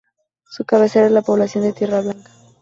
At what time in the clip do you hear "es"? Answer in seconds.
1.05-1.11